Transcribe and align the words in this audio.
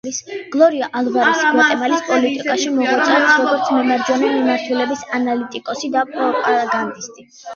გლორია 0.53 0.85
ალვარესი 0.99 1.49
გვატემალის 1.57 1.99
პოლიტიკაში 2.07 2.71
მოღვაწეობს 2.77 3.37
როგორც 3.43 3.69
მემარჯვენე 3.75 4.31
მიმართულების 4.37 5.05
ანალიტიკოსი 5.19 5.91
და 5.97 6.03
პროპაგანდისტი. 6.17 7.29